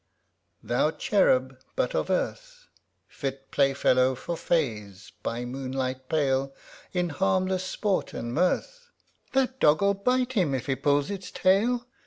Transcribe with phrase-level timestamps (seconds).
[0.63, 2.69] Thou cherub ŌĆö but of earth;
[3.07, 6.55] Fit playfellow for Fays, by moonlight pale.
[6.91, 8.89] In harmless sport and mirth,
[9.33, 11.85] (That dog will bite him if he pulls its tail